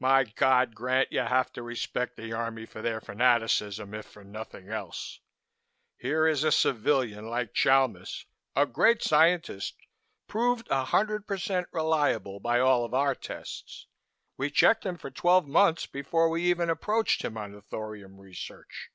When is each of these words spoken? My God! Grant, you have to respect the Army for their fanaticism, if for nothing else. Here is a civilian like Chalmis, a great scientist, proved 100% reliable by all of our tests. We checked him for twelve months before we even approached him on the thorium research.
My 0.00 0.24
God! 0.24 0.74
Grant, 0.74 1.12
you 1.12 1.20
have 1.20 1.52
to 1.52 1.62
respect 1.62 2.16
the 2.16 2.32
Army 2.32 2.64
for 2.64 2.80
their 2.80 2.98
fanaticism, 2.98 3.92
if 3.92 4.06
for 4.06 4.24
nothing 4.24 4.70
else. 4.70 5.20
Here 5.98 6.26
is 6.26 6.44
a 6.44 6.50
civilian 6.50 7.28
like 7.28 7.52
Chalmis, 7.52 8.24
a 8.54 8.64
great 8.64 9.02
scientist, 9.02 9.74
proved 10.28 10.66
100% 10.68 11.66
reliable 11.72 12.40
by 12.40 12.58
all 12.58 12.86
of 12.86 12.94
our 12.94 13.14
tests. 13.14 13.86
We 14.38 14.50
checked 14.50 14.86
him 14.86 14.96
for 14.96 15.10
twelve 15.10 15.46
months 15.46 15.84
before 15.84 16.30
we 16.30 16.44
even 16.44 16.70
approached 16.70 17.20
him 17.22 17.36
on 17.36 17.52
the 17.52 17.60
thorium 17.60 18.18
research. 18.18 18.88